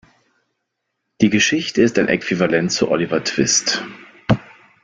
Die 1.21 1.29
Geschichte 1.29 1.83
ist 1.83 1.99
ein 1.99 2.07
Äquivalent 2.07 2.71
zu 2.71 2.89
"Oliver 2.89 3.23
Twist". 3.23 3.83